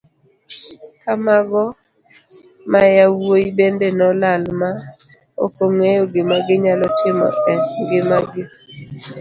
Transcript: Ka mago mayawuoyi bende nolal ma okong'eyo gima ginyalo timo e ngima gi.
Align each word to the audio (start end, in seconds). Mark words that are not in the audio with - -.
Ka 1.01 1.13
mago 1.25 1.63
mayawuoyi 2.71 3.47
bende 3.57 3.87
nolal 3.99 4.43
ma 4.59 4.69
okong'eyo 5.45 6.03
gima 6.13 6.37
ginyalo 6.47 6.85
timo 6.99 7.27
e 7.51 7.53
ngima 7.83 8.17
gi. 8.29 8.43